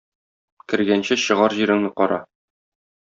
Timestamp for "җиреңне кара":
1.59-2.21